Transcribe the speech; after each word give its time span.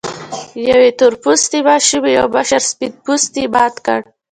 يوې 0.69 0.91
تور 0.99 1.13
پوستې 1.23 1.59
ماشومې 1.69 2.11
يو 2.17 2.25
مشر 2.35 2.61
سپين 2.71 2.91
پوستي 3.03 3.43
مات 3.53 3.75
کړ. 3.85 3.99